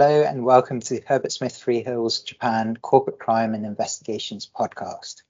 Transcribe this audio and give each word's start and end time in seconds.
Hello 0.00 0.22
and 0.22 0.44
welcome 0.44 0.78
to 0.78 1.00
Herbert 1.04 1.32
Smith 1.32 1.54
Freehills 1.54 2.24
Japan 2.24 2.76
Corporate 2.76 3.18
Crime 3.18 3.52
and 3.52 3.66
Investigations 3.66 4.48
podcast. 4.48 5.22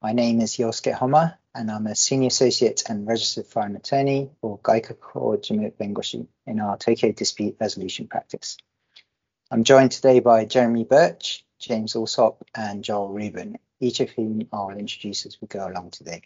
My 0.00 0.12
name 0.12 0.40
is 0.40 0.56
Yosuke 0.56 0.96
Homma 0.96 1.36
and 1.52 1.68
I'm 1.68 1.88
a 1.88 1.96
senior 1.96 2.28
associate 2.28 2.84
and 2.88 3.08
registered 3.08 3.46
foreign 3.46 3.74
attorney 3.74 4.30
for 4.40 4.60
Gaikokuho 4.60 5.38
Jimu 5.38 5.72
Bengoshi 5.72 6.28
in 6.46 6.60
our 6.60 6.76
Tokyo 6.76 7.10
dispute 7.10 7.56
resolution 7.60 8.06
practice. 8.06 8.56
I'm 9.50 9.64
joined 9.64 9.90
today 9.90 10.20
by 10.20 10.44
Jeremy 10.44 10.84
Birch, 10.84 11.44
James 11.58 11.96
Allsop, 11.96 12.44
and 12.54 12.84
Joel 12.84 13.08
Rheuben, 13.08 13.58
each 13.80 13.98
of 13.98 14.10
whom 14.10 14.46
I'll 14.52 14.70
introduce 14.70 15.26
as 15.26 15.38
we 15.40 15.48
go 15.48 15.66
along 15.66 15.90
today. 15.90 16.22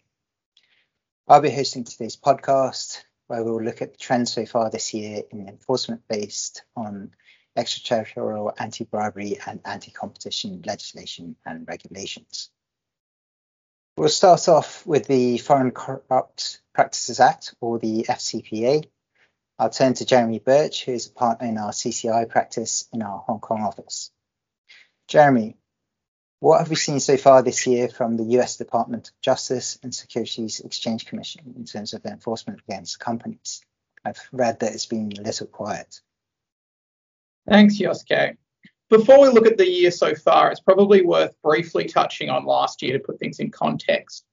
I'll 1.27 1.41
be 1.41 1.51
hosting 1.51 1.85
today's 1.85 2.19
podcast 2.19 3.03
where 3.29 3.43
we'll 3.43 3.63
look 3.63 3.81
at 3.81 3.93
the 3.93 3.99
trends 3.99 4.31
so 4.31 4.45
far 4.45 4.69
this 4.69 4.93
year 4.93 5.23
in 5.31 5.49
enforcement 5.49 6.03
based 6.07 6.65
on 6.77 7.13
extraterritorial 7.57 8.53
anti-bribery 8.59 9.39
and 9.47 9.61
anti-competition 9.65 10.63
legislation 10.67 11.37
and 11.45 11.67
regulations. 11.69 12.51
We'll 13.97 14.09
start 14.09 14.49
off 14.49 14.87
with 14.87 15.07
the 15.07 15.39
Foreign 15.39 15.71
Corrupt 15.71 16.63
Practices 16.73 17.21
Act, 17.21 17.55
or 17.61 17.79
the 17.79 18.07
FCPA. 18.09 18.85
I'll 19.59 19.71
turn 19.71 19.95
to 19.95 20.07
Jeremy 20.07 20.39
Birch, 20.39 20.85
who 20.85 20.93
is 20.93 21.07
a 21.07 21.13
partner 21.13 21.47
in 21.47 21.59
our 21.59 21.73
CCI 21.73 22.29
practice 22.29 22.89
in 22.93 23.03
our 23.03 23.19
Hong 23.19 23.41
Kong 23.41 23.63
office. 23.63 24.11
Jeremy, 25.09 25.57
what 26.41 26.59
have 26.59 26.71
we 26.71 26.77
seen 26.77 27.01
so 27.01 27.17
far 27.17 27.43
this 27.43 27.67
year 27.67 27.89
from 27.89 28.17
the 28.17 28.39
US 28.39 28.57
Department 28.57 29.09
of 29.09 29.21
Justice 29.21 29.79
and 29.83 29.95
Securities 29.95 30.61
Exchange 30.61 31.07
Commission 31.07 31.55
in 31.57 31.67
terms 31.67 31.93
of 31.93 32.05
enforcement 32.07 32.63
against 32.67 32.99
companies? 32.99 33.63
I've 34.05 34.27
read 34.33 34.61
that 34.61 34.73
it's 34.73 34.87
been 34.87 35.13
a 35.19 35.23
little 35.23 35.47
quiet. 35.47 36.01
Thanks, 37.49 37.79
Yosuke. 37.79 38.37
Before 38.89 39.21
we 39.21 39.29
look 39.29 39.47
at 39.47 39.57
the 39.57 39.69
year 39.69 39.91
so 39.91 40.15
far, 40.15 40.51
it's 40.51 40.61
probably 40.61 41.03
worth 41.03 41.35
briefly 41.43 41.87
touching 41.87 42.29
on 42.29 42.45
last 42.45 42.83
year 42.83 42.93
to 42.93 43.05
put 43.05 43.19
things 43.19 43.41
in 43.41 43.51
context. 43.51 44.25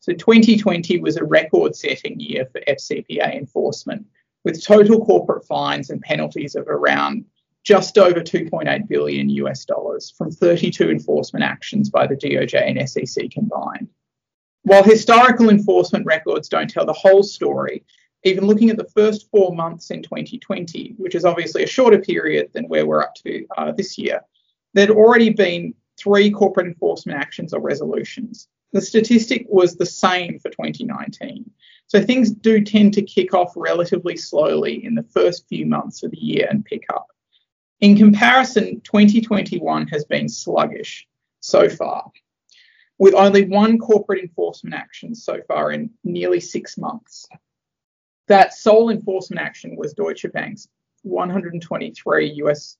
So 0.00 0.12
2020 0.12 1.00
was 1.00 1.16
a 1.16 1.24
record 1.24 1.74
setting 1.74 2.20
year 2.20 2.46
for 2.52 2.60
FCPA 2.68 3.34
enforcement, 3.34 4.06
with 4.44 4.64
total 4.64 5.04
corporate 5.04 5.44
fines 5.44 5.90
and 5.90 6.00
penalties 6.00 6.54
of 6.54 6.68
around 6.68 7.24
just 7.64 7.98
over 7.98 8.20
2.8 8.20 8.86
billion 8.86 9.28
US 9.28 9.64
dollars 9.64 10.14
from 10.16 10.30
32 10.30 10.88
enforcement 10.88 11.44
actions 11.44 11.90
by 11.90 12.06
the 12.06 12.14
DOJ 12.14 12.62
and 12.62 12.88
SEC 12.88 13.28
combined. 13.32 13.88
While 14.62 14.84
historical 14.84 15.50
enforcement 15.50 16.06
records 16.06 16.48
don't 16.48 16.70
tell 16.70 16.86
the 16.86 16.92
whole 16.92 17.24
story, 17.24 17.84
even 18.26 18.46
looking 18.46 18.70
at 18.70 18.76
the 18.76 18.90
first 18.94 19.30
four 19.30 19.54
months 19.54 19.90
in 19.90 20.02
2020, 20.02 20.94
which 20.96 21.14
is 21.14 21.24
obviously 21.24 21.62
a 21.62 21.66
shorter 21.66 21.98
period 21.98 22.50
than 22.52 22.64
where 22.64 22.84
we're 22.84 23.02
up 23.02 23.14
to 23.14 23.46
uh, 23.56 23.72
this 23.72 23.96
year, 23.96 24.20
there'd 24.74 24.90
already 24.90 25.30
been 25.30 25.74
three 25.98 26.30
corporate 26.30 26.66
enforcement 26.66 27.18
actions 27.18 27.54
or 27.54 27.60
resolutions. 27.60 28.48
The 28.72 28.80
statistic 28.80 29.46
was 29.48 29.76
the 29.76 29.86
same 29.86 30.38
for 30.40 30.50
2019. 30.50 31.48
So 31.86 32.02
things 32.02 32.30
do 32.32 32.62
tend 32.62 32.94
to 32.94 33.02
kick 33.02 33.32
off 33.32 33.52
relatively 33.54 34.16
slowly 34.16 34.84
in 34.84 34.94
the 34.94 35.04
first 35.04 35.48
few 35.48 35.64
months 35.64 36.02
of 36.02 36.10
the 36.10 36.18
year 36.18 36.48
and 36.50 36.64
pick 36.64 36.82
up. 36.92 37.06
In 37.80 37.96
comparison, 37.96 38.80
2021 38.80 39.86
has 39.88 40.04
been 40.04 40.28
sluggish 40.28 41.06
so 41.40 41.68
far, 41.68 42.10
with 42.98 43.14
only 43.14 43.44
one 43.44 43.78
corporate 43.78 44.20
enforcement 44.22 44.74
action 44.74 45.14
so 45.14 45.40
far 45.46 45.70
in 45.70 45.90
nearly 46.02 46.40
six 46.40 46.76
months. 46.76 47.28
That 48.28 48.54
sole 48.54 48.90
enforcement 48.90 49.40
action 49.40 49.76
was 49.76 49.94
Deutsche 49.94 50.26
Bank's 50.32 50.68
123 51.02 52.32
US 52.42 52.76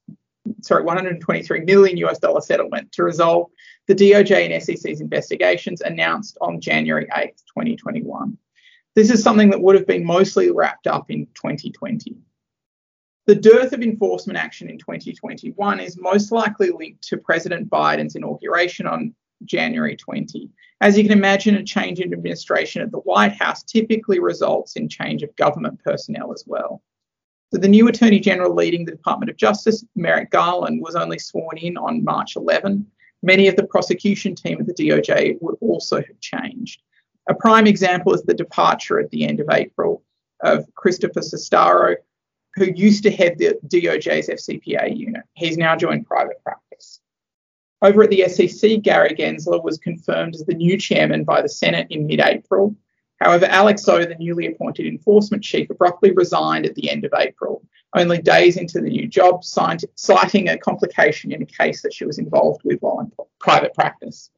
sorry 0.60 0.84
123 0.84 1.60
million 1.60 1.96
US 1.98 2.18
dollar 2.18 2.40
settlement 2.40 2.92
to 2.92 3.02
resolve 3.02 3.50
the 3.86 3.94
DOJ 3.94 4.50
and 4.50 4.62
SEC's 4.62 5.00
investigations 5.00 5.80
announced 5.80 6.38
on 6.40 6.60
January 6.60 7.08
8, 7.16 7.36
2021. 7.54 8.36
This 8.94 9.10
is 9.10 9.22
something 9.22 9.50
that 9.50 9.60
would 9.60 9.76
have 9.76 9.86
been 9.86 10.04
mostly 10.04 10.50
wrapped 10.50 10.86
up 10.86 11.10
in 11.10 11.26
2020. 11.34 12.16
The 13.26 13.34
dearth 13.34 13.72
of 13.72 13.82
enforcement 13.82 14.38
action 14.38 14.70
in 14.70 14.78
2021 14.78 15.80
is 15.80 15.98
most 15.98 16.32
likely 16.32 16.70
linked 16.70 17.02
to 17.08 17.16
President 17.16 17.68
Biden's 17.68 18.14
inauguration 18.14 18.86
on 18.86 19.14
January 19.44 19.97
20. 19.97 20.50
As 20.80 20.97
you 20.97 21.04
can 21.04 21.12
imagine, 21.12 21.54
a 21.56 21.62
change 21.62 22.00
in 22.00 22.12
administration 22.12 22.82
at 22.82 22.91
the 22.91 22.98
White 22.98 23.32
House 23.32 23.62
typically 23.62 24.19
results 24.19 24.76
in 24.76 24.88
change 24.88 25.22
of 25.22 25.34
government 25.36 25.80
personnel 25.84 26.32
as 26.32 26.44
well. 26.47 26.82
So 27.52 27.60
the 27.60 27.69
new 27.69 27.88
Attorney 27.88 28.20
General 28.20 28.54
leading 28.54 28.84
the 28.84 28.92
Department 28.92 29.30
of 29.30 29.36
Justice, 29.36 29.84
Merrick 29.94 30.30
Garland, 30.30 30.82
was 30.82 30.97
only 30.97 31.19
sworn 31.19 31.58
in 31.58 31.76
on 31.76 32.04
March 32.04 32.36
11. 32.36 32.86
Many 33.22 33.48
of 33.48 33.56
the 33.56 33.66
prosecution 33.66 34.34
team 34.34 34.60
at 34.60 34.66
the 34.66 34.74
DOJ 34.74 35.38
would 35.41 35.56
also 35.60 35.97
have 35.97 36.20
changed. 36.20 36.82
A 37.28 37.34
prime 37.34 37.66
example 37.66 38.14
is 38.14 38.22
the 38.22 38.34
departure 38.34 39.00
at 39.00 39.10
the 39.10 39.26
end 39.26 39.41
of 39.41 39.48
April 39.50 40.03
of 40.42 40.66
Christopher 40.74 41.20
Cestaro, 41.20 41.97
who 42.54 42.66
used 42.74 43.03
to 43.04 43.10
head 43.10 43.38
the 43.38 43.58
DOJ's 43.66 44.28
FCPA 44.28 44.97
unit. 44.97 45.22
He's 45.34 45.56
now 45.56 45.76
joined 45.76 46.06
private 46.06 46.42
practice. 46.42 46.66
Over 47.82 48.04
at 48.04 48.10
the 48.10 48.26
SEC, 48.28 48.82
Gary 48.82 49.14
Gensler 49.14 49.62
was 49.62 49.78
confirmed 49.78 50.34
as 50.34 50.44
the 50.44 50.54
new 50.54 50.78
chairman 50.78 51.25
by 51.25 51.42
the 51.42 51.48
Senate 51.48 51.88
in 51.91 52.06
mid 52.06 52.20
April. 52.20 52.75
However, 53.20 53.47
Alex 53.47 53.87
O, 53.88 54.04
the 54.04 54.14
newly 54.16 54.47
appointed 54.47 54.87
enforcement 54.87 55.42
chief, 55.42 55.70
abruptly 55.70 56.12
resigned 56.12 56.66
at 56.66 56.75
the 56.75 56.91
end 56.91 57.04
of 57.04 57.12
April, 57.19 57.62
only 57.94 58.20
days 58.20 58.56
into 58.56 58.81
the 58.81 58.91
new 58.91 59.06
job, 59.06 59.42
citing 59.44 60.48
a 60.48 60.59
complication 60.59 61.32
in 61.32 61.42
a 61.42 61.47
case 61.47 61.82
that 61.82 61.94
she 61.94 62.04
was 62.04 62.19
involved 62.19 62.62
with 62.65 62.81
while 62.81 63.00
in 63.00 63.12
private 63.41 63.75
practice. 63.75 64.31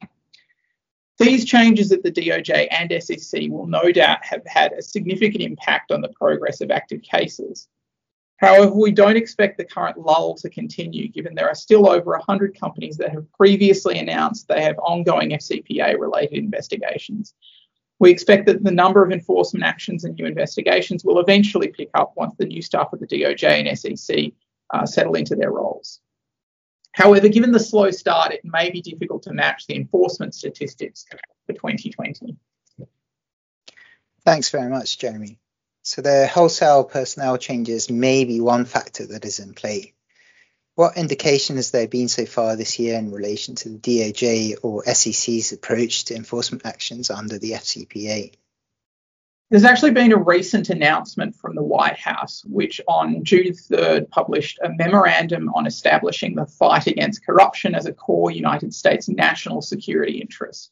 These 1.17 1.43
changes 1.43 1.91
at 1.91 2.03
the 2.03 2.11
DOJ 2.11 2.67
and 2.71 3.03
SEC 3.03 3.49
will 3.49 3.67
no 3.67 3.91
doubt 3.91 4.23
have 4.23 4.43
had 4.45 4.71
a 4.71 4.81
significant 4.81 5.43
impact 5.43 5.91
on 5.91 6.01
the 6.01 6.13
progress 6.17 6.61
of 6.61 6.71
active 6.71 7.01
cases. 7.01 7.67
However, 8.39 8.71
we 8.71 8.91
don't 8.91 9.17
expect 9.17 9.57
the 9.57 9.65
current 9.65 9.97
lull 9.97 10.33
to 10.35 10.49
continue, 10.49 11.09
given 11.09 11.35
there 11.35 11.49
are 11.49 11.55
still 11.55 11.89
over 11.89 12.11
100 12.11 12.57
companies 12.57 12.95
that 12.97 13.11
have 13.11 13.29
previously 13.33 13.99
announced 13.99 14.47
they 14.47 14.63
have 14.63 14.79
ongoing 14.79 15.31
FCPA 15.31 15.99
related 15.99 16.37
investigations. 16.37 17.33
We 17.99 18.11
expect 18.11 18.45
that 18.45 18.63
the 18.63 18.71
number 18.71 19.03
of 19.03 19.11
enforcement 19.11 19.65
actions 19.65 20.05
and 20.05 20.15
new 20.15 20.25
investigations 20.25 21.03
will 21.03 21.19
eventually 21.19 21.67
pick 21.67 21.89
up 21.93 22.13
once 22.15 22.33
the 22.37 22.45
new 22.45 22.61
staff 22.61 22.93
of 22.93 23.01
the 23.01 23.07
DOJ 23.07 23.43
and 23.43 23.77
SEC 23.77 24.31
uh, 24.73 24.85
settle 24.85 25.15
into 25.15 25.35
their 25.35 25.51
roles. 25.51 25.99
However, 26.93 27.27
given 27.27 27.51
the 27.51 27.59
slow 27.59 27.91
start, 27.91 28.31
it 28.31 28.41
may 28.45 28.69
be 28.71 28.81
difficult 28.81 29.23
to 29.23 29.33
match 29.33 29.67
the 29.67 29.75
enforcement 29.75 30.33
statistics 30.33 31.05
for 31.45 31.53
2020. 31.53 32.37
Thanks 34.23 34.49
very 34.49 34.69
much, 34.69 34.97
Jeremy. 34.97 35.39
So 35.83 36.01
the 36.01 36.27
wholesale 36.27 36.83
personnel 36.83 37.37
changes 37.37 37.89
may 37.89 38.25
be 38.25 38.41
one 38.41 38.65
factor 38.65 39.07
that 39.07 39.25
is 39.25 39.39
in 39.39 39.53
play. 39.53 39.93
What 40.75 40.97
indication 40.97 41.57
has 41.57 41.71
there 41.71 41.87
been 41.87 42.07
so 42.07 42.25
far 42.25 42.55
this 42.55 42.79
year 42.79 42.97
in 42.97 43.11
relation 43.11 43.55
to 43.55 43.69
the 43.69 43.79
DOJ 43.79 44.57
or 44.61 44.85
SEC's 44.85 45.51
approach 45.51 46.05
to 46.05 46.15
enforcement 46.15 46.65
actions 46.65 47.09
under 47.09 47.37
the 47.37 47.51
FCPA? 47.51 48.33
There's 49.49 49.65
actually 49.65 49.91
been 49.91 50.11
a 50.11 50.17
recent 50.17 50.69
announcement 50.69 51.35
from 51.35 51.55
the 51.55 51.63
White 51.63 51.97
House, 51.97 52.43
which 52.45 52.79
on 52.87 53.23
June 53.23 53.53
3rd 53.53 54.09
published 54.09 54.59
a 54.63 54.69
memorandum 54.69 55.49
on 55.55 55.65
establishing 55.65 56.35
the 56.35 56.45
fight 56.45 56.85
against 56.85 57.25
corruption 57.25 57.73
as 57.73 57.87
a 57.87 57.91
core 57.91 58.29
United 58.29 58.73
States 58.73 59.09
national 59.09 59.63
security 59.63 60.19
interest. 60.19 60.71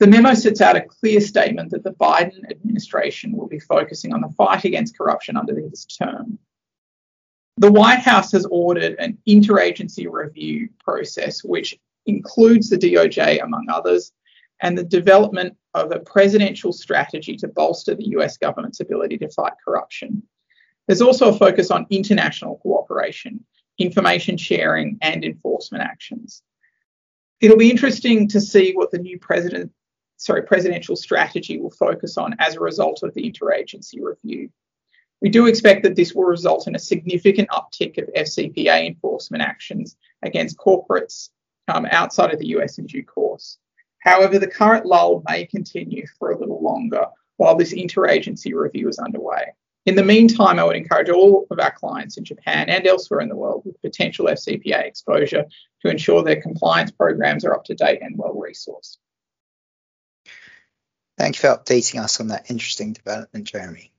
The 0.00 0.06
memo 0.06 0.32
sets 0.32 0.62
out 0.62 0.76
a 0.76 0.80
clear 0.80 1.20
statement 1.20 1.70
that 1.72 1.84
the 1.84 1.92
Biden 1.92 2.50
administration 2.50 3.36
will 3.36 3.48
be 3.48 3.60
focusing 3.60 4.14
on 4.14 4.22
the 4.22 4.30
fight 4.30 4.64
against 4.64 4.96
corruption 4.96 5.36
under 5.36 5.52
this 5.52 5.84
term. 5.84 6.38
The 7.58 7.70
White 7.70 7.98
House 7.98 8.32
has 8.32 8.46
ordered 8.46 8.96
an 8.98 9.18
interagency 9.28 10.10
review 10.10 10.70
process, 10.82 11.44
which 11.44 11.78
includes 12.06 12.70
the 12.70 12.78
DOJ, 12.78 13.44
among 13.44 13.66
others, 13.68 14.12
and 14.62 14.76
the 14.76 14.84
development 14.84 15.54
of 15.74 15.92
a 15.92 16.00
presidential 16.00 16.72
strategy 16.72 17.36
to 17.36 17.48
bolster 17.48 17.94
the 17.94 18.08
US 18.16 18.38
government's 18.38 18.80
ability 18.80 19.18
to 19.18 19.28
fight 19.28 19.52
corruption. 19.62 20.22
There's 20.86 21.02
also 21.02 21.28
a 21.28 21.38
focus 21.38 21.70
on 21.70 21.86
international 21.90 22.56
cooperation, 22.62 23.44
information 23.76 24.38
sharing, 24.38 24.96
and 25.02 25.26
enforcement 25.26 25.84
actions. 25.84 26.42
It'll 27.42 27.58
be 27.58 27.70
interesting 27.70 28.28
to 28.28 28.40
see 28.40 28.72
what 28.72 28.90
the 28.90 28.98
new 28.98 29.18
president 29.18 29.72
sorry, 30.20 30.42
presidential 30.42 30.96
strategy 30.96 31.58
will 31.58 31.70
focus 31.70 32.18
on 32.18 32.36
as 32.38 32.54
a 32.54 32.60
result 32.60 33.02
of 33.02 33.14
the 33.14 33.22
interagency 33.22 34.00
review. 34.02 34.50
We 35.22 35.30
do 35.30 35.46
expect 35.46 35.82
that 35.82 35.96
this 35.96 36.14
will 36.14 36.24
result 36.24 36.68
in 36.68 36.74
a 36.74 36.78
significant 36.78 37.48
uptick 37.48 37.96
of 37.96 38.12
FCPA 38.14 38.86
enforcement 38.86 39.42
actions 39.42 39.96
against 40.22 40.58
corporates 40.58 41.30
um, 41.68 41.86
outside 41.90 42.34
of 42.34 42.38
the 42.38 42.48
US 42.48 42.76
in 42.76 42.86
due 42.86 43.02
course. 43.02 43.56
However, 44.00 44.38
the 44.38 44.46
current 44.46 44.84
lull 44.84 45.22
may 45.26 45.46
continue 45.46 46.06
for 46.18 46.32
a 46.32 46.38
little 46.38 46.62
longer 46.62 47.06
while 47.38 47.56
this 47.56 47.72
interagency 47.72 48.54
review 48.54 48.88
is 48.88 48.98
underway. 48.98 49.46
In 49.86 49.94
the 49.94 50.04
meantime, 50.04 50.58
I 50.58 50.64
would 50.64 50.76
encourage 50.76 51.08
all 51.08 51.46
of 51.50 51.58
our 51.58 51.72
clients 51.72 52.18
in 52.18 52.24
Japan 52.24 52.68
and 52.68 52.86
elsewhere 52.86 53.20
in 53.20 53.30
the 53.30 53.36
world 53.36 53.62
with 53.64 53.80
potential 53.80 54.26
FCPA 54.26 54.84
exposure 54.84 55.46
to 55.80 55.90
ensure 55.90 56.22
their 56.22 56.42
compliance 56.42 56.90
programs 56.90 57.46
are 57.46 57.54
up 57.54 57.64
to 57.64 57.74
date 57.74 58.00
and 58.02 58.18
well 58.18 58.34
resourced. 58.34 58.98
Thank 61.20 61.36
you 61.36 61.50
for 61.50 61.54
updating 61.54 62.02
us 62.02 62.18
on 62.18 62.28
that 62.28 62.50
interesting 62.50 62.94
development, 62.94 63.44
Jeremy. 63.44 63.92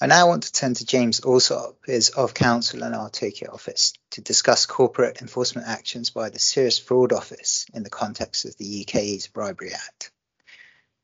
I 0.00 0.06
now 0.06 0.28
want 0.28 0.44
to 0.44 0.52
turn 0.52 0.74
to 0.74 0.86
James 0.86 1.18
Allsop, 1.18 1.78
who 1.84 1.90
is 1.90 2.10
of 2.10 2.34
counsel 2.34 2.84
in 2.84 2.94
our 2.94 3.10
Tokyo 3.10 3.50
office, 3.52 3.92
to 4.12 4.20
discuss 4.20 4.64
corporate 4.66 5.20
enforcement 5.22 5.66
actions 5.66 6.10
by 6.10 6.30
the 6.30 6.38
Serious 6.38 6.78
Fraud 6.78 7.12
Office 7.12 7.66
in 7.74 7.82
the 7.82 7.90
context 7.90 8.44
of 8.44 8.56
the 8.58 8.86
UK's 8.86 9.26
Bribery 9.26 9.72
Act. 9.74 10.12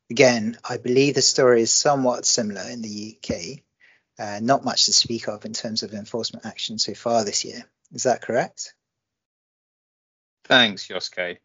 Again, 0.09 0.57
I 0.63 0.77
believe 0.77 1.15
the 1.15 1.21
story 1.21 1.61
is 1.61 1.73
somewhat 1.73 2.25
similar 2.25 2.63
in 2.69 2.81
the 2.81 3.17
UK. 3.17 3.63
Uh, 4.17 4.39
not 4.41 4.63
much 4.63 4.85
to 4.85 4.93
speak 4.93 5.27
of 5.27 5.43
in 5.43 5.51
terms 5.51 5.83
of 5.83 5.93
enforcement 5.93 6.45
action 6.45 6.79
so 6.79 6.93
far 6.93 7.25
this 7.25 7.43
year. 7.43 7.65
Is 7.91 8.03
that 8.03 8.21
correct? 8.21 8.73
Thanks, 10.45 10.87
Yosuke. 10.87 11.39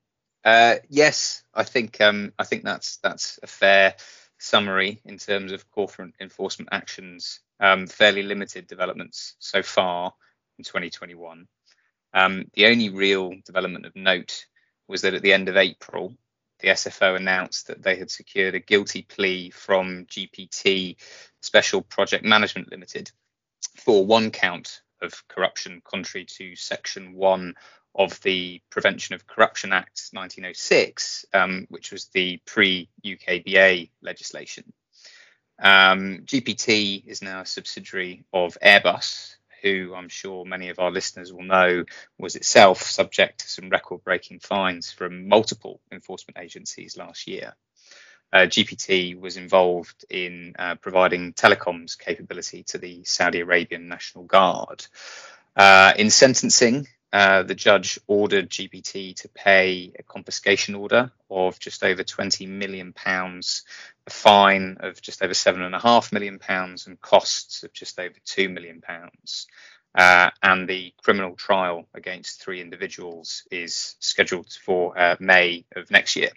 Uh, 0.49 0.77
yes, 0.89 1.43
I 1.53 1.63
think 1.63 2.01
um, 2.01 2.33
I 2.39 2.45
think 2.45 2.65
that's 2.65 2.97
that's 3.03 3.39
a 3.43 3.47
fair 3.47 3.95
summary 4.39 4.99
in 5.05 5.19
terms 5.19 5.53
of 5.53 5.71
corporate 5.71 6.15
enforcement 6.21 6.71
actions. 6.73 7.41
Um, 7.61 7.87
fairly 7.87 8.23
limited 8.23 8.67
developments 8.67 9.37
so 9.41 9.63
far 9.63 10.15
in 10.57 10.65
2021. 10.65 11.47
Um, 12.15 12.45
the 12.55 12.65
only 12.65 12.89
real 12.89 13.35
development 13.45 13.85
of 13.85 13.95
note 13.95 14.47
was 14.89 15.03
that 15.03 15.13
at 15.13 15.21
the 15.21 15.35
end 15.35 15.51
of 15.51 15.59
April, 15.59 16.15
the 16.61 16.69
SFO 16.69 17.15
announced 17.15 17.67
that 17.67 17.83
they 17.83 17.97
had 17.97 18.11
secured 18.11 18.55
a 18.55 18.61
guilty 18.61 19.03
plea 19.03 19.51
from 19.51 20.07
GPT 20.07 20.97
Special 21.43 21.83
Project 21.83 22.25
Management 22.25 22.71
Limited 22.71 23.11
for 23.77 24.07
one 24.07 24.31
count 24.31 24.81
of 25.03 25.29
corruption 25.29 25.83
contrary 25.85 26.25
to 26.25 26.57
Section 26.57 27.13
1 27.13 27.55
of 27.99 28.21
the 28.23 28.63
Prevention 28.71 29.17
of 29.17 29.27
Corruption 29.27 29.73
Act 29.73 30.11
1906, 30.13 31.27
um, 31.35 31.67
which 31.69 31.91
was 31.91 32.07
the 32.15 32.41
pre 32.47 32.89
UKBA 33.05 33.91
legislation. 34.01 34.73
Um, 35.61 36.21
GPT 36.25 37.05
is 37.05 37.21
now 37.21 37.41
a 37.41 37.47
subsidiary 37.47 38.25
of 38.33 38.57
Airbus, 38.65 39.35
who 39.63 39.93
I'm 39.97 40.09
sure 40.09 40.45
many 40.45 40.69
of 40.69 40.79
our 40.79 40.93
listeners 40.93 41.33
will 41.33 41.43
know 41.43 41.85
was 42.17 42.37
itself 42.37 42.83
subject 42.83 43.41
to 43.41 43.49
some 43.49 43.69
record 43.69 44.05
breaking 44.05 44.39
fines 44.39 44.93
from 44.93 45.27
multiple 45.29 45.81
enforcement 45.91 46.39
agencies 46.39 46.97
last 46.97 47.27
year. 47.27 47.57
Uh, 48.33 48.41
GPT 48.41 49.19
was 49.19 49.37
involved 49.37 50.05
in 50.09 50.55
uh, 50.59 50.77
providing 50.77 51.33
telecoms 51.33 51.99
capability 51.99 52.63
to 52.63 52.79
the 52.79 53.03
Saudi 53.03 53.41
Arabian 53.41 53.89
National 53.89 54.25
Guard. 54.25 54.87
Uh, 55.57 55.93
in 55.97 56.11
sentencing, 56.11 56.87
uh, 57.13 57.43
the 57.43 57.55
judge 57.55 57.99
ordered 58.07 58.51
GPT 58.51 59.17
to 59.17 59.29
pay 59.29 59.93
a 59.99 60.03
confiscation 60.03 60.75
order 60.75 61.11
of 61.31 61.59
just 61.59 61.83
over 61.83 62.05
20 62.05 62.47
million 62.47 62.93
pounds, 62.93 63.65
a 64.07 64.11
fine 64.11 64.77
of 64.81 65.01
just 65.01 65.23
over 65.23 65.35
seven 65.35 65.63
and 65.63 65.75
a 65.75 65.81
half 65.81 66.13
million 66.13 66.39
pounds, 66.39 66.87
and 66.87 67.01
costs 67.01 67.63
of 67.63 67.73
just 67.73 67.99
over 67.99 68.15
two 68.25 68.49
million 68.49 68.81
pounds. 68.81 69.47
Uh, 69.95 70.31
and 70.43 70.69
the 70.69 70.93
criminal 71.03 71.35
trial 71.35 71.89
against 71.95 72.43
three 72.43 72.61
individuals 72.61 73.45
is 73.51 73.97
scheduled 74.01 74.53
for 74.53 74.97
uh, 74.99 75.17
May 75.19 75.65
of 75.75 75.91
next 75.91 76.15
year. 76.15 76.31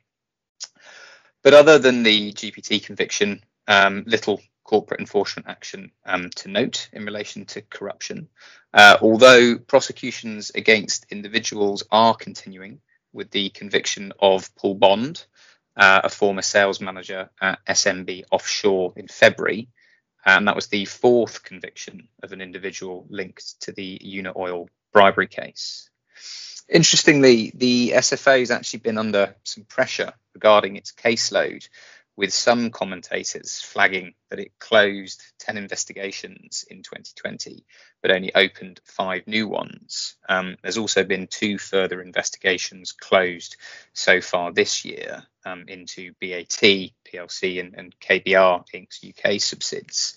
But 1.44 1.54
other 1.54 1.80
than 1.80 2.04
the 2.04 2.32
GPT 2.32 2.84
conviction, 2.84 3.44
um, 3.68 4.04
little 4.08 4.42
corporate 4.72 5.02
enforcement 5.02 5.50
action 5.50 5.92
um, 6.06 6.30
to 6.30 6.48
note 6.48 6.88
in 6.94 7.04
relation 7.04 7.46
to 7.46 7.62
corruption. 7.62 8.30
Uh, 8.74 8.98
although 9.02 9.58
prosecutions 9.58 10.50
against 10.56 11.06
individuals 11.10 11.84
are 11.92 12.16
continuing 12.16 12.80
with 13.12 13.30
the 13.32 13.50
conviction 13.50 14.14
of 14.18 14.56
Paul 14.56 14.76
Bond, 14.76 15.26
uh, 15.76 16.02
a 16.06 16.10
former 16.10 16.42
sales 16.42 16.80
manager 16.80 17.30
at 17.42 17.60
SBM 17.68 18.24
Offshore 18.32 18.94
in 18.96 19.10
February, 19.10 19.68
and 20.26 20.48
that 20.48 20.56
was 20.56 20.68
the 20.68 20.86
fourth 20.86 21.44
conviction 21.44 22.08
of 22.24 22.32
an 22.32 22.40
individual 22.40 23.06
linked 23.10 23.60
to 23.64 23.74
the 23.74 24.00
Unaoil 24.02 24.70
bribery 24.94 25.28
case. 25.28 25.90
Interestingly, 26.70 27.52
the 27.54 27.92
SFO 27.96 28.40
has 28.40 28.52
actually 28.52 28.80
been 28.80 28.98
under 28.98 29.36
some 29.44 29.66
pressure 29.66 30.14
regarding 30.34 30.78
its 30.78 30.94
caseload 30.94 31.68
with 32.22 32.32
some 32.32 32.70
commentators 32.70 33.62
flagging 33.62 34.14
that 34.30 34.40
it 34.40 34.52
closed 34.60 35.24
10 35.40 35.58
investigations 35.58 36.64
in 36.70 36.84
2020, 36.84 37.66
but 38.00 38.12
only 38.12 38.34
opened 38.36 38.80
five 38.86 39.26
new 39.26 39.48
ones. 39.48 40.18
Um, 40.30 40.56
there's 40.62 40.78
also 40.78 41.04
been 41.04 41.26
two 41.26 41.58
further 41.58 42.00
investigations 42.00 42.92
closed 42.92 43.58
so 43.94 44.22
far 44.22 44.52
this 44.52 44.86
year 44.86 45.24
um, 45.46 45.66
into 45.68 46.14
BAT 46.22 46.62
PLC 47.12 47.60
and, 47.60 47.74
and 47.74 48.00
KBR 48.00 48.66
Inc.'s 48.72 49.04
UK 49.04 49.40
subsids. 49.42 50.14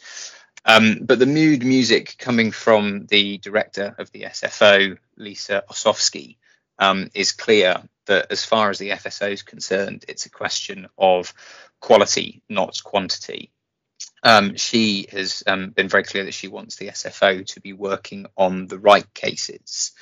Um, 0.67 0.99
but 1.01 1.19
the 1.19 1.25
mood 1.25 1.65
music 1.65 2.17
coming 2.19 2.51
from 2.51 3.07
the 3.07 3.39
director 3.39 3.95
of 3.97 4.13
the 4.13 4.25
SFO, 4.25 4.99
Lisa 5.17 5.65
Osofsky, 5.71 6.37
um, 6.79 7.11
is 7.15 7.33
clear 7.33 7.83
that 8.07 8.27
as 8.31 8.45
far 8.45 8.71
as 8.71 8.79
the 8.79 8.91
FSO 8.91 9.31
is 9.31 9.43
concerned, 9.43 10.05
it's 10.09 10.27
a 10.27 10.31
question 10.31 10.89
of 10.99 11.33
quality, 11.81 12.43
not 12.49 12.83
quantity. 12.83 13.51
Um, 14.23 14.57
she 14.57 15.07
has 15.11 15.43
um, 15.47 15.71
been 15.71 15.89
very 15.89 16.05
clear 16.05 16.25
that 16.25 16.35
she 16.35 16.49
wants 16.49 16.77
the 16.77 16.89
SFO 16.89 17.47
to 17.47 17.61
be 17.61 17.73
working 17.73 18.27
on 18.37 18.67
the 18.67 18.79
right 18.79 19.13
cases. 19.15 19.93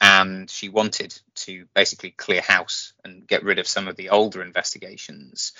And 0.00 0.48
she 0.48 0.68
wanted 0.68 1.20
to 1.36 1.66
basically 1.74 2.12
clear 2.12 2.40
house 2.40 2.92
and 3.02 3.26
get 3.26 3.42
rid 3.42 3.58
of 3.58 3.66
some 3.66 3.88
of 3.88 3.96
the 3.96 4.10
older 4.10 4.42
investigations 4.42 5.52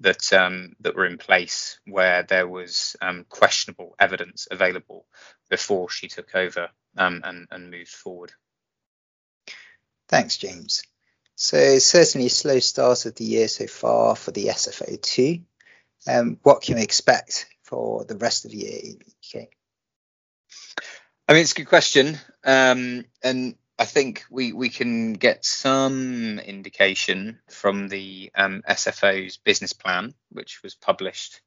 that 0.00 0.32
um, 0.34 0.74
that 0.80 0.94
were 0.94 1.06
in 1.06 1.16
place 1.16 1.78
where 1.86 2.22
there 2.22 2.46
was 2.46 2.96
um, 3.00 3.24
questionable 3.30 3.94
evidence 3.98 4.48
available 4.50 5.06
before 5.48 5.88
she 5.88 6.08
took 6.08 6.34
over 6.34 6.68
um, 6.98 7.22
and, 7.24 7.48
and 7.50 7.70
moved 7.70 7.88
forward. 7.88 8.32
Thanks, 10.08 10.36
James. 10.36 10.82
So 11.34 11.78
certainly 11.78 12.28
a 12.28 12.30
slow 12.30 12.60
start 12.60 13.04
of 13.04 13.14
the 13.14 13.24
year 13.24 13.48
so 13.48 13.66
far 13.66 14.16
for 14.16 14.30
the 14.30 14.46
SFO2. 14.46 15.42
Um, 16.08 16.38
what 16.42 16.62
can 16.62 16.76
we 16.76 16.82
expect 16.82 17.46
for 17.62 18.04
the 18.04 18.16
rest 18.16 18.44
of 18.44 18.52
the 18.52 18.58
year 18.58 18.80
in 18.82 18.98
the 18.98 19.40
UK? 19.40 19.48
I 21.28 21.32
mean, 21.32 21.42
it's 21.42 21.52
a 21.52 21.56
good 21.56 21.66
question, 21.66 22.16
um, 22.44 23.04
and 23.22 23.56
I 23.78 23.84
think 23.84 24.24
we 24.30 24.52
we 24.52 24.68
can 24.68 25.14
get 25.14 25.44
some 25.44 26.38
indication 26.38 27.40
from 27.50 27.88
the 27.88 28.30
um, 28.34 28.62
SFO's 28.68 29.36
business 29.36 29.72
plan, 29.72 30.14
which 30.30 30.62
was 30.62 30.76
published 30.76 31.40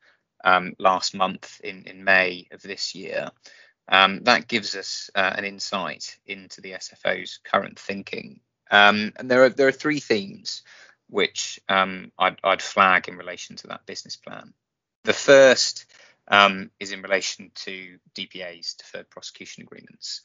um, 0.43 0.73
last 0.77 1.15
month 1.15 1.61
in 1.63 1.85
in 1.85 2.03
May 2.03 2.47
of 2.51 2.61
this 2.61 2.93
year. 2.93 3.29
Um, 3.87 4.23
that 4.25 4.47
gives 4.47 4.75
us 4.75 5.09
uh, 5.15 5.33
an 5.35 5.45
insight 5.45 6.19
into 6.27 6.61
the 6.61 6.73
SFO's 6.73 7.39
current 7.43 7.79
thinking 7.79 8.41
um, 8.71 9.13
and 9.17 9.29
there 9.29 9.43
are 9.45 9.49
there 9.49 9.67
are 9.67 9.73
three 9.73 9.99
themes 9.99 10.63
which 11.09 11.59
um, 11.67 12.11
I'd, 12.19 12.37
I'd, 12.43 12.61
flag 12.61 13.07
in 13.07 13.17
relation 13.17 13.55
to 13.57 13.67
that 13.67 13.85
business 13.87 14.15
plan. 14.15 14.53
The 15.05 15.13
first 15.13 15.85
um, 16.27 16.69
is 16.79 16.91
in 16.91 17.01
relation 17.01 17.51
to 17.55 17.97
DPAs, 18.13 18.77
deferred 18.77 19.09
prosecution 19.09 19.63
agreements. 19.63 20.21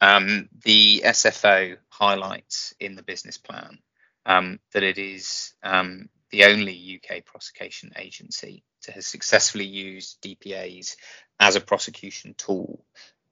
Um, 0.00 0.50
the 0.62 1.02
SFO 1.06 1.78
highlights 1.88 2.74
in 2.78 2.96
the 2.96 3.02
business 3.02 3.38
plan 3.38 3.78
um, 4.26 4.60
that 4.72 4.82
it 4.82 4.98
is 4.98 5.54
um, 5.62 6.10
the 6.30 6.44
only 6.44 7.00
UK 7.00 7.24
prosecution 7.24 7.92
agency 7.96 8.62
to 8.82 8.92
have 8.92 9.04
successfully 9.04 9.64
used 9.64 10.20
DPAs 10.20 10.96
as 11.40 11.56
a 11.56 11.60
prosecution 11.60 12.34
tool 12.36 12.84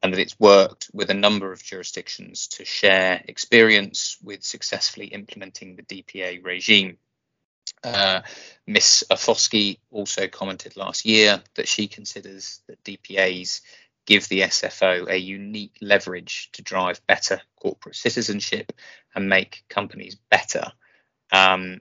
and 0.05 0.13
that 0.13 0.21
it's 0.21 0.39
worked 0.39 0.91
with 0.93 1.09
a 1.09 1.15
number 1.15 1.51
of 1.51 1.65
jurisdictions 1.65 2.47
to 2.49 2.65
share 2.65 3.23
experience 3.27 4.19
with 4.23 4.45
successfully 4.45 5.07
implementing 5.07 5.77
the 5.77 5.83
DPA 5.83 6.45
regime. 6.45 6.99
Uh, 7.83 8.21
Miss 8.67 9.03
Osofsky 9.11 9.79
also 9.91 10.29
commented 10.29 10.77
last 10.77 11.07
year 11.07 11.43
that 11.55 11.67
she 11.67 11.89
considers 11.89 12.61
that 12.69 12.85
DPAs 12.85 13.63
give 14.05 14.29
the 14.29 14.43
SFO 14.43 15.09
a 15.09 15.17
unique 15.17 15.79
leverage 15.81 16.51
to 16.53 16.61
drive 16.61 17.01
better 17.07 17.41
corporate 17.59 17.97
citizenship 17.97 18.73
and 19.15 19.31
make 19.31 19.65
companies 19.71 20.19
better. 20.29 20.71
Um, 21.33 21.81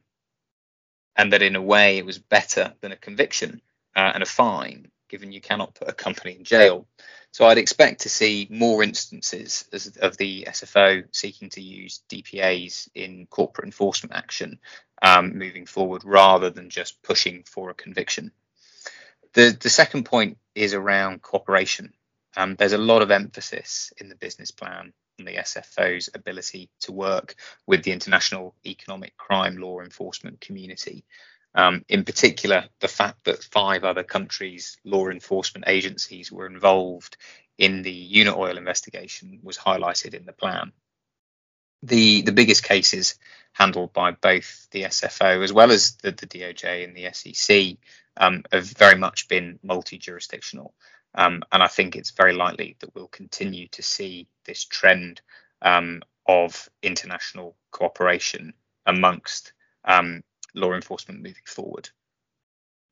and 1.18 1.34
that 1.34 1.42
in 1.42 1.58
a 1.58 1.62
way 1.62 1.98
it 1.98 2.06
was 2.06 2.20
better 2.20 2.74
than 2.80 2.94
a 2.94 2.98
conviction 2.98 3.62
uh, 3.98 4.12
and 4.14 4.24
a 4.24 4.26
fine, 4.26 4.92
given 5.10 5.34
you 5.34 5.42
cannot 5.42 5.76
put 5.76 5.90
a 5.90 5.94
company 5.94 6.38
in 6.38 6.46
jail 6.46 6.88
so 7.34 7.46
I'd 7.46 7.58
expect 7.58 8.02
to 8.02 8.10
see 8.10 8.48
more 8.52 8.84
instances 8.84 9.66
of 10.00 10.18
the 10.18 10.46
SFO 10.48 11.04
seeking 11.12 11.50
to 11.50 11.62
use 11.62 12.04
DPAs 12.08 12.90
in 12.94 13.26
corporate 13.26 13.66
enforcement 13.66 14.16
action 14.16 14.60
um, 15.02 15.40
moving 15.40 15.66
forward 15.66 16.04
rather 16.06 16.52
than 16.52 16.70
just 16.70 17.02
pushing 17.02 17.42
for 17.42 17.72
a 17.72 17.74
conviction. 17.74 18.32
The 19.34 19.58
the 19.60 19.72
second 19.72 20.04
point 20.04 20.38
is 20.54 20.76
around 20.76 21.24
cooperation. 21.24 21.94
Um, 22.38 22.56
there's 22.56 22.74
a 22.74 22.78
lot 22.78 23.02
of 23.02 23.10
emphasis 23.10 23.92
in 23.98 24.10
the 24.10 24.16
business 24.16 24.52
plan 24.52 24.94
on 25.20 25.26
the 25.26 25.38
SFO's 25.38 26.12
ability 26.14 26.70
to 26.82 26.92
work 26.92 27.34
with 27.66 27.82
the 27.82 27.94
international 27.94 28.54
economic 28.64 29.18
crime 29.18 29.58
law 29.58 29.80
enforcement 29.80 30.40
community. 30.40 31.04
Um, 31.56 31.86
in 31.88 32.04
particular, 32.04 32.66
the 32.80 32.88
fact 32.88 33.26
that 33.26 33.44
five 33.44 33.84
other 33.84 34.04
countries' 34.04 34.78
law 34.84 35.10
enforcement 35.10 35.66
agencies 35.68 36.32
were 36.32 36.48
involved 36.48 37.18
in 37.58 37.84
the 37.84 38.12
Unaoil 38.14 38.58
investigation 38.58 39.40
was 39.44 39.58
highlighted 39.58 40.14
in 40.14 40.26
the 40.26 40.34
plan. 40.34 40.72
The 41.84 42.22
the 42.22 42.32
biggest 42.32 42.64
cases 42.64 43.16
handled 43.54 43.94
by 43.94 44.12
both 44.12 44.68
the 44.72 44.84
SFO 44.84 45.44
as 45.44 45.54
well 45.54 45.72
as 45.72 45.96
the, 45.98 46.12
the 46.12 46.26
DOJ 46.26 46.84
and 46.84 46.96
the 46.96 47.10
SEC 47.14 47.78
um, 48.18 48.44
have 48.52 48.66
very 48.66 48.98
much 48.98 49.28
been 49.28 49.60
multi-jurisdictional. 49.62 50.74
Um, 51.16 51.44
and 51.52 51.62
I 51.62 51.68
think 51.68 51.96
it's 51.96 52.12
very 52.12 52.34
likely 52.34 52.76
that 52.80 52.96
we'll 52.96 53.08
continue 53.08 53.68
to 53.70 53.84
see 53.84 54.28
this 54.46 54.66
trend 54.66 55.22
um, 55.62 56.02
of 56.28 56.68
international 56.82 57.56
cooperation 57.72 58.54
amongst 58.86 59.54
um, 59.86 60.24
law 60.54 60.74
enforcement 60.74 61.22
moving 61.22 61.44
forward. 61.46 61.90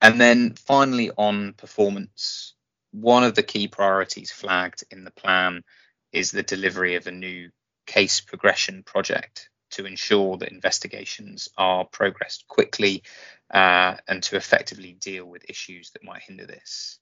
And 0.01 0.19
then 0.19 0.53
finally, 0.55 1.11
on 1.15 1.53
performance, 1.53 2.55
one 2.91 3.23
of 3.23 3.35
the 3.35 3.43
key 3.43 3.67
priorities 3.67 4.31
flagged 4.31 4.83
in 4.89 5.03
the 5.03 5.11
plan 5.11 5.63
is 6.11 6.31
the 6.31 6.43
delivery 6.43 6.95
of 6.95 7.07
a 7.07 7.11
new 7.11 7.51
case 7.85 8.21
progression 8.21 8.83
project 8.83 9.49
to 9.71 9.85
ensure 9.85 10.37
that 10.37 10.51
investigations 10.51 11.49
are 11.57 11.85
progressed 11.85 12.47
quickly 12.47 13.03
uh, 13.53 13.95
and 14.07 14.23
to 14.23 14.35
effectively 14.35 14.93
deal 14.93 15.25
with 15.25 15.49
issues 15.49 15.91
that 15.91 16.03
might 16.03 16.23
hinder 16.23 16.45
this. 16.45 16.99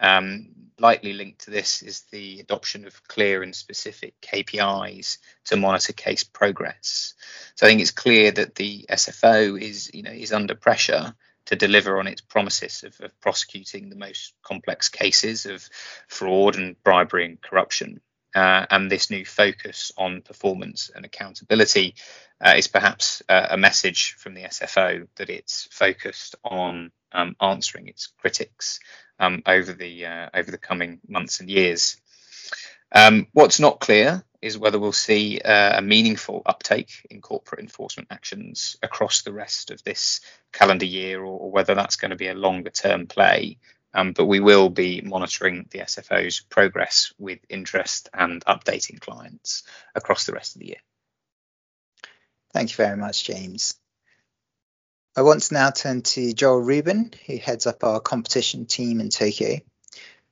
Um, 0.00 0.48
likely 0.78 1.12
linked 1.12 1.44
to 1.44 1.50
this 1.50 1.82
is 1.82 2.02
the 2.10 2.40
adoption 2.40 2.86
of 2.86 3.06
clear 3.06 3.42
and 3.42 3.54
specific 3.54 4.14
KPIs 4.20 5.18
to 5.46 5.56
monitor 5.56 5.92
case 5.92 6.24
progress. 6.24 7.14
So 7.54 7.66
I 7.66 7.70
think 7.70 7.80
it's 7.80 7.90
clear 7.90 8.30
that 8.32 8.54
the 8.56 8.86
SFO 8.90 9.60
is, 9.60 9.90
you 9.94 10.02
know, 10.02 10.10
is 10.10 10.32
under 10.32 10.54
pressure 10.54 11.14
to 11.46 11.56
deliver 11.56 11.98
on 11.98 12.06
its 12.06 12.20
promises 12.20 12.84
of, 12.84 13.00
of 13.00 13.20
prosecuting 13.20 13.88
the 13.88 13.96
most 13.96 14.34
complex 14.42 14.88
cases 14.88 15.46
of 15.46 15.68
fraud 16.08 16.56
and 16.56 16.82
bribery 16.82 17.26
and 17.26 17.40
corruption. 17.40 18.00
Uh, 18.34 18.66
and 18.68 18.90
this 18.90 19.10
new 19.10 19.24
focus 19.24 19.92
on 19.96 20.20
performance 20.20 20.90
and 20.92 21.04
accountability 21.04 21.94
uh, 22.44 22.54
is 22.56 22.66
perhaps 22.66 23.22
uh, 23.28 23.46
a 23.50 23.56
message 23.56 24.14
from 24.14 24.34
the 24.34 24.42
SFO 24.42 25.06
that 25.16 25.30
it's 25.30 25.68
focused 25.70 26.34
on 26.42 26.90
um, 27.14 27.36
answering 27.40 27.88
its 27.88 28.08
critics 28.18 28.80
um, 29.18 29.42
over 29.46 29.72
the 29.72 30.06
uh, 30.06 30.28
over 30.34 30.50
the 30.50 30.58
coming 30.58 31.00
months 31.08 31.40
and 31.40 31.48
years. 31.48 31.96
Um, 32.92 33.26
what's 33.32 33.58
not 33.58 33.80
clear 33.80 34.24
is 34.40 34.58
whether 34.58 34.78
we'll 34.78 34.92
see 34.92 35.40
uh, 35.40 35.78
a 35.78 35.82
meaningful 35.82 36.42
uptake 36.44 37.06
in 37.10 37.22
corporate 37.22 37.62
enforcement 37.62 38.08
actions 38.10 38.76
across 38.82 39.22
the 39.22 39.32
rest 39.32 39.70
of 39.70 39.82
this 39.84 40.20
calendar 40.52 40.84
year, 40.84 41.20
or, 41.20 41.40
or 41.40 41.50
whether 41.50 41.74
that's 41.74 41.96
going 41.96 42.10
to 42.10 42.16
be 42.16 42.28
a 42.28 42.34
longer 42.34 42.70
term 42.70 43.06
play. 43.06 43.58
Um, 43.94 44.12
but 44.12 44.26
we 44.26 44.40
will 44.40 44.68
be 44.70 45.00
monitoring 45.00 45.66
the 45.70 45.78
SFO's 45.78 46.40
progress 46.40 47.12
with 47.18 47.38
interest 47.48 48.10
and 48.12 48.44
updating 48.44 49.00
clients 49.00 49.62
across 49.94 50.26
the 50.26 50.32
rest 50.32 50.56
of 50.56 50.60
the 50.60 50.66
year. 50.66 50.82
Thank 52.52 52.70
you 52.70 52.76
very 52.76 52.96
much, 52.96 53.24
James. 53.24 53.74
I 55.16 55.22
want 55.22 55.42
to 55.42 55.54
now 55.54 55.70
turn 55.70 56.02
to 56.02 56.32
Joel 56.32 56.58
Rheuben, 56.58 57.12
who 57.26 57.36
heads 57.36 57.68
up 57.68 57.84
our 57.84 58.00
competition 58.00 58.66
team 58.66 59.00
in 59.00 59.10
Tokyo. 59.10 59.60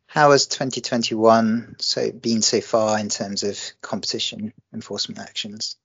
How 0.07 0.33
has 0.33 0.47
2021 0.47 1.77
so 1.79 2.11
been 2.11 2.43
so 2.43 2.61
far 2.61 2.99
in 2.99 3.09
terms 3.09 3.45
of 3.45 3.59
competition 3.81 4.53
enforcement 4.75 5.21
actions? 5.21 5.77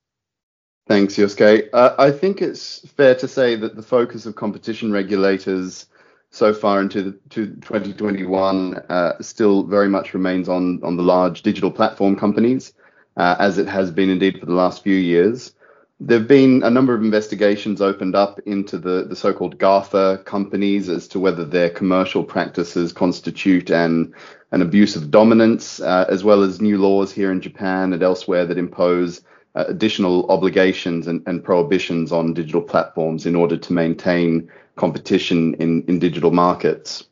Thanks, 0.87 1.15
Yosuke. 1.15 1.69
Uh, 1.71 1.93
I 1.99 2.11
think 2.11 2.41
it's 2.41 2.79
fair 2.97 3.13
to 3.15 3.27
say 3.27 3.55
that 3.55 3.75
the 3.75 3.83
focus 3.83 4.25
of 4.25 4.35
competition 4.35 4.91
regulators 4.91 5.85
so 6.31 6.53
far 6.53 6.81
into 6.81 7.03
the, 7.03 7.11
to 7.29 7.47
2021 7.47 8.75
uh, 8.89 9.21
still 9.21 9.63
very 9.63 9.89
much 9.89 10.13
remains 10.13 10.49
on 10.49 10.83
on 10.83 10.97
the 10.97 11.03
large 11.03 11.43
digital 11.43 11.71
platform 11.71 12.15
companies, 12.15 12.73
uh, 13.15 13.35
as 13.37 13.59
it 13.59 13.67
has 13.67 13.91
been 13.91 14.09
indeed 14.09 14.39
for 14.39 14.47
the 14.47 14.53
last 14.53 14.81
few 14.81 14.95
years. 14.95 15.53
There 15.99 16.19
have 16.19 16.27
been 16.27 16.61
a 16.61 16.69
number 16.69 16.93
of 16.93 17.01
investigations 17.01 17.81
opened 17.81 18.15
up 18.15 18.39
into 18.45 18.77
the, 18.77 19.05
the 19.09 19.15
so-called 19.15 19.57
GAFA 19.57 20.23
companies 20.25 20.89
as 20.89 21.07
to 21.07 21.19
whether 21.19 21.43
their 21.43 21.71
commercial 21.71 22.23
practices 22.23 22.93
constitute 22.93 23.71
an, 23.71 24.13
an 24.51 24.61
abuse 24.61 24.95
of 24.95 25.09
dominance, 25.09 25.79
uh, 25.79 26.05
as 26.07 26.23
well 26.23 26.43
as 26.43 26.61
new 26.61 26.77
laws 26.77 27.11
here 27.11 27.31
in 27.31 27.41
Japan 27.41 27.93
and 27.93 28.03
elsewhere 28.03 28.45
that 28.45 28.59
impose 28.59 29.21
uh, 29.55 29.65
additional 29.67 30.29
obligations 30.29 31.07
and, 31.07 31.23
and 31.25 31.43
prohibitions 31.43 32.11
on 32.11 32.35
digital 32.35 32.61
platforms 32.61 33.25
in 33.25 33.35
order 33.35 33.57
to 33.57 33.73
maintain 33.73 34.47
competition 34.75 35.55
in, 35.55 35.81
in 35.87 35.97
digital 35.97 36.29
markets. 36.29 37.05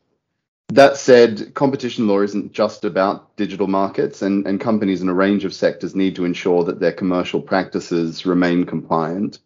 That 0.68 0.96
said, 0.96 1.54
competition 1.54 2.08
law 2.08 2.22
isn't 2.22 2.52
just 2.52 2.84
about 2.84 3.36
digital 3.36 3.68
markets, 3.68 4.20
and, 4.20 4.46
and 4.46 4.60
companies 4.60 5.00
in 5.00 5.08
a 5.08 5.14
range 5.14 5.44
of 5.44 5.54
sectors 5.54 5.94
need 5.94 6.16
to 6.16 6.24
ensure 6.24 6.64
that 6.64 6.80
their 6.80 6.92
commercial 6.92 7.40
practices 7.40 8.26
remain 8.26 8.66
compliant. 8.66 9.38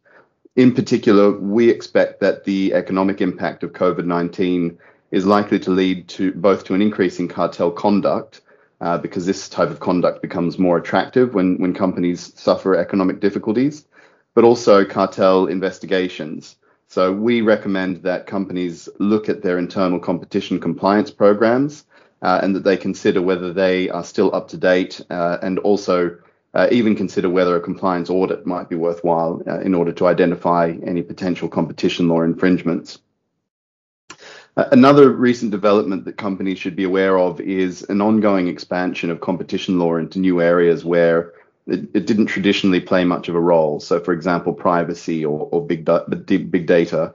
In 0.56 0.74
particular, 0.74 1.30
we 1.30 1.68
expect 1.68 2.20
that 2.20 2.44
the 2.44 2.72
economic 2.72 3.20
impact 3.20 3.62
of 3.62 3.72
COVID 3.72 4.06
19 4.06 4.78
is 5.10 5.26
likely 5.26 5.58
to 5.60 5.70
lead 5.70 6.08
to 6.08 6.32
both 6.32 6.64
to 6.64 6.74
an 6.74 6.80
increase 6.80 7.18
in 7.18 7.28
cartel 7.28 7.70
conduct, 7.70 8.40
uh, 8.80 8.96
because 8.96 9.26
this 9.26 9.48
type 9.48 9.68
of 9.68 9.78
conduct 9.78 10.22
becomes 10.22 10.58
more 10.58 10.78
attractive 10.78 11.34
when, 11.34 11.58
when 11.58 11.74
companies 11.74 12.32
suffer 12.40 12.74
economic 12.74 13.20
difficulties, 13.20 13.84
but 14.34 14.44
also 14.44 14.86
cartel 14.86 15.46
investigations. 15.46 16.56
So 16.90 17.12
we 17.12 17.40
recommend 17.40 17.99
that 18.02 18.26
companies 18.26 18.88
look 18.99 19.28
at 19.28 19.42
their 19.42 19.61
internal 19.61 20.00
competition 20.00 20.59
compliance 20.59 21.09
programs 21.09 21.85
uh, 22.20 22.40
and 22.42 22.52
that 22.56 22.64
they 22.64 22.76
consider 22.76 23.23
whether 23.23 23.52
they 23.52 23.88
are 23.90 24.02
still 24.02 24.35
up 24.35 24.49
to 24.49 24.56
date 24.56 25.00
uh, 25.09 25.38
and 25.40 25.61
also 25.61 26.18
uh, 26.52 26.66
even 26.73 26.97
consider 26.97 27.30
whether 27.30 27.54
a 27.54 27.61
compliance 27.61 28.11
audit 28.11 28.44
might 28.44 28.68
be 28.68 28.75
worthwhile 28.75 29.40
uh, 29.47 29.61
in 29.61 29.73
order 29.73 29.92
to 29.92 30.09
identify 30.09 30.75
any 30.85 31.00
potential 31.00 31.49
competition 31.49 32.09
law 32.09 32.23
infringements. 32.23 32.99
Uh, 34.56 34.64
another 34.73 35.11
recent 35.11 35.52
development 35.52 36.04
that 36.04 36.16
companies 36.16 36.59
should 36.59 36.75
be 36.75 36.82
aware 36.82 37.20
of 37.20 37.40
is 37.40 37.85
an 37.85 38.00
ongoing 38.00 38.49
expansion 38.49 39.12
of 39.12 39.20
competition 39.20 39.78
law 39.78 39.94
into 39.94 40.18
new 40.18 40.40
areas 40.40 40.85
where 40.85 41.35
it, 41.67 41.88
it, 41.95 42.07
didn't 42.07 42.26
traditionally 42.26 42.81
play 42.81 43.05
much 43.05 43.29
of 43.29 43.35
a 43.35 43.40
role. 43.40 43.81
So, 43.81 44.00
for 44.00 44.12
example, 44.12 44.52
privacy 44.52 45.25
or, 45.25 45.49
or 45.52 45.64
big, 45.64 45.85
big 46.26 46.67
data. 46.67 47.14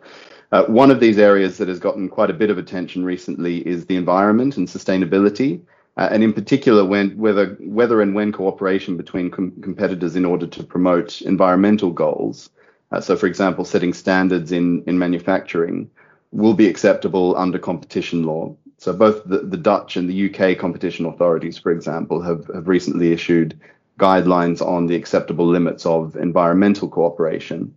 Uh, 0.51 0.63
one 0.65 0.91
of 0.91 0.99
these 0.99 1.17
areas 1.17 1.57
that 1.57 1.67
has 1.67 1.79
gotten 1.79 2.07
quite 2.07 2.29
a 2.29 2.33
bit 2.33 2.49
of 2.49 2.57
attention 2.57 3.03
recently 3.03 3.65
is 3.67 3.85
the 3.85 3.95
environment 3.95 4.57
and 4.57 4.67
sustainability, 4.67 5.61
uh, 5.97 6.09
and 6.11 6.23
in 6.23 6.33
particular, 6.33 6.85
when, 6.85 7.17
whether 7.17 7.55
whether 7.59 8.01
and 8.01 8.13
when 8.13 8.31
cooperation 8.31 8.97
between 8.97 9.31
com- 9.31 9.53
competitors 9.61 10.15
in 10.15 10.25
order 10.25 10.45
to 10.45 10.63
promote 10.63 11.21
environmental 11.21 11.89
goals. 11.89 12.49
Uh, 12.91 13.01
so, 13.01 13.15
for 13.15 13.27
example, 13.27 13.65
setting 13.65 13.93
standards 13.93 14.51
in 14.51 14.83
in 14.85 14.99
manufacturing 14.99 15.89
will 16.31 16.53
be 16.53 16.67
acceptable 16.67 17.35
under 17.37 17.57
competition 17.57 18.23
law. 18.23 18.55
So, 18.77 18.93
both 18.93 19.23
the, 19.25 19.39
the 19.39 19.57
Dutch 19.57 19.95
and 19.95 20.09
the 20.09 20.29
UK 20.29 20.57
competition 20.57 21.05
authorities, 21.05 21.57
for 21.57 21.71
example, 21.71 22.21
have, 22.21 22.45
have 22.53 22.67
recently 22.67 23.13
issued 23.13 23.59
guidelines 23.99 24.65
on 24.65 24.87
the 24.87 24.95
acceptable 24.95 25.47
limits 25.47 25.85
of 25.85 26.15
environmental 26.15 26.89
cooperation. 26.89 27.75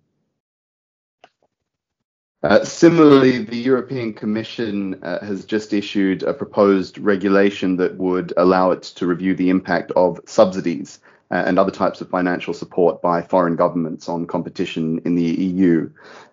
Uh, 2.43 2.65
similarly, 2.65 3.39
the 3.39 3.57
European 3.57 4.15
Commission 4.15 5.03
uh, 5.03 5.25
has 5.25 5.45
just 5.45 5.73
issued 5.73 6.23
a 6.23 6.33
proposed 6.33 6.97
regulation 6.99 7.77
that 7.77 7.97
would 7.97 8.33
allow 8.37 8.71
it 8.71 8.83
to 8.83 9.07
review 9.07 9.35
the 9.35 9.51
impact 9.51 9.91
of 9.97 10.21
subsidies 10.25 11.01
uh, 11.33 11.43
and 11.47 11.59
other 11.59 11.73
types 11.73 12.01
of 12.01 12.09
financial 12.09 12.55
support 12.55 13.03
by 13.03 13.21
foreign 13.21 13.57
governments 13.57 14.09
on 14.09 14.25
competition 14.25 15.01
in 15.05 15.17
the 15.17 15.25
EU. 15.25 15.91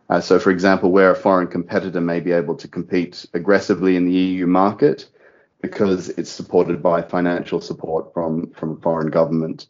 Uh, 0.10 0.22
so, 0.22 0.38
for 0.38 0.51
example, 0.51 0.92
where 0.92 1.10
a 1.10 1.15
foreign 1.15 1.48
competitor 1.48 2.00
may 2.00 2.20
be 2.20 2.32
able 2.32 2.56
to 2.56 2.68
compete 2.68 3.25
aggressively 3.34 3.96
in 3.96 4.06
the 4.06 4.13
EU 4.13 4.46
market, 4.46 5.10
because 5.65 6.10
it's 6.10 6.29
supported 6.29 6.81
by 6.84 7.01
financial 7.01 7.60
support 7.60 8.13
from, 8.13 8.51
from 8.51 8.74
a 8.74 8.81
foreign 8.81 9.10
government. 9.10 9.67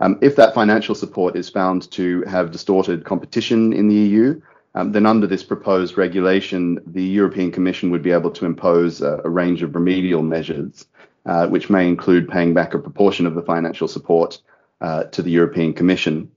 Um, 0.00 0.18
if 0.20 0.36
that 0.36 0.54
financial 0.54 0.94
support 0.94 1.36
is 1.36 1.48
found 1.48 1.90
to 1.92 2.22
have 2.24 2.52
distorted 2.52 3.04
competition 3.04 3.72
in 3.72 3.88
the 3.88 3.94
EU, 3.94 4.40
um, 4.74 4.92
then 4.92 5.06
under 5.06 5.26
this 5.26 5.42
proposed 5.42 5.96
regulation, 5.96 6.78
the 6.86 7.02
European 7.02 7.50
Commission 7.50 7.90
would 7.90 8.02
be 8.02 8.10
able 8.10 8.30
to 8.32 8.44
impose 8.44 9.00
a, 9.00 9.22
a 9.24 9.30
range 9.30 9.62
of 9.62 9.74
remedial 9.74 10.22
measures, 10.22 10.86
uh, 11.24 11.46
which 11.48 11.70
may 11.70 11.88
include 11.88 12.28
paying 12.28 12.52
back 12.52 12.74
a 12.74 12.78
proportion 12.78 13.26
of 13.26 13.34
the 13.34 13.42
financial 13.42 13.88
support 13.88 14.40
uh, 14.82 15.04
to 15.04 15.22
the 15.22 15.30
European 15.30 15.72
Commission. 15.72 16.30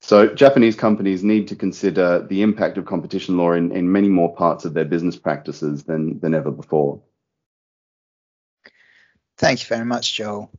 So 0.00 0.26
Japanese 0.34 0.76
companies 0.76 1.22
need 1.22 1.48
to 1.48 1.56
consider 1.56 2.26
the 2.28 2.42
impact 2.42 2.76
of 2.78 2.84
competition 2.84 3.38
law 3.38 3.52
in, 3.52 3.70
in 3.72 3.90
many 3.90 4.08
more 4.08 4.34
parts 4.34 4.64
of 4.64 4.74
their 4.74 4.84
business 4.84 5.16
practices 5.16 5.84
than, 5.84 6.18
than 6.18 6.34
ever 6.34 6.50
before. 6.50 7.00
Thank 9.38 9.62
you 9.62 9.66
very 9.68 9.84
much, 9.84 10.14
Joel. 10.14 10.50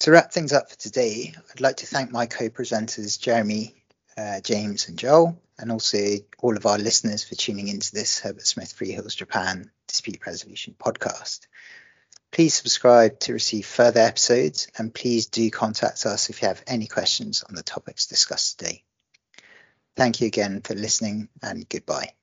To 0.00 0.10
wrap 0.12 0.32
things 0.32 0.52
up 0.52 0.70
for 0.70 0.76
today, 0.76 1.34
I'd 1.50 1.60
like 1.60 1.78
to 1.78 1.86
thank 1.86 2.10
my 2.10 2.26
co-presenters 2.26 3.20
Jeremy, 3.20 3.74
uh, 4.16 4.40
James, 4.40 4.88
and 4.88 4.98
Joel, 4.98 5.40
and 5.58 5.72
also 5.72 5.98
all 6.38 6.56
of 6.56 6.66
our 6.66 6.78
listeners 6.78 7.24
for 7.24 7.34
tuning 7.34 7.68
into 7.68 7.92
this 7.92 8.20
Herbert 8.20 8.46
Smith 8.46 8.74
Freehills 8.78 9.16
Japan 9.16 9.70
Dispute 9.88 10.24
Resolution 10.24 10.74
podcast. 10.78 11.48
Please 12.30 12.54
subscribe 12.54 13.18
to 13.20 13.32
receive 13.32 13.66
further 13.66 14.00
episodes, 14.00 14.68
and 14.78 14.94
please 14.94 15.26
do 15.26 15.50
contact 15.50 16.06
us 16.06 16.30
if 16.30 16.40
you 16.40 16.48
have 16.48 16.62
any 16.66 16.86
questions 16.86 17.42
on 17.42 17.54
the 17.54 17.62
topics 17.62 18.06
discussed 18.06 18.58
today. 18.58 18.84
Thank 19.96 20.20
you 20.20 20.28
again 20.28 20.60
for 20.62 20.74
listening, 20.74 21.28
and 21.42 21.68
goodbye. 21.68 22.17